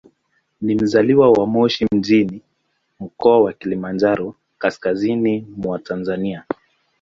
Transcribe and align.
Ni 0.61 0.75
mzaliwa 0.75 1.31
wa 1.31 1.47
Moshi 1.47 1.87
mjini, 1.91 2.41
Mkoa 2.99 3.39
wa 3.41 3.53
Kilimanjaro, 3.53 4.35
kaskazini 4.57 5.47
mwa 5.57 5.79
Tanzania. 5.79 6.43